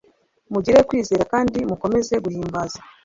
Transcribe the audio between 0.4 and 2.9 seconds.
mugire kwizera kandi mukomeze guhimbaza